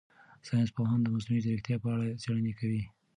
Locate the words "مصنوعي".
1.15-1.43